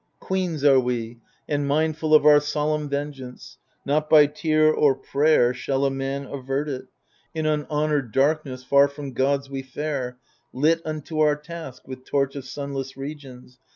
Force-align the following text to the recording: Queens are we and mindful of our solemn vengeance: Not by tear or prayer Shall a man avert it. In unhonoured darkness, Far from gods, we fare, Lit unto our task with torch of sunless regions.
Queens 0.19 0.63
are 0.63 0.79
we 0.79 1.19
and 1.47 1.67
mindful 1.67 2.15
of 2.15 2.25
our 2.25 2.39
solemn 2.39 2.89
vengeance: 2.89 3.59
Not 3.85 4.09
by 4.09 4.25
tear 4.25 4.73
or 4.73 4.95
prayer 4.95 5.53
Shall 5.53 5.85
a 5.85 5.91
man 5.91 6.25
avert 6.25 6.67
it. 6.67 6.85
In 7.35 7.45
unhonoured 7.45 8.11
darkness, 8.11 8.63
Far 8.63 8.87
from 8.87 9.13
gods, 9.13 9.47
we 9.47 9.61
fare, 9.61 10.17
Lit 10.53 10.81
unto 10.85 11.19
our 11.19 11.35
task 11.35 11.87
with 11.87 12.03
torch 12.03 12.35
of 12.35 12.45
sunless 12.45 12.97
regions. 12.97 13.59